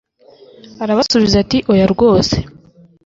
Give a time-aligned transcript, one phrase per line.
[0.83, 2.35] arabasubiza ati 'oya rwose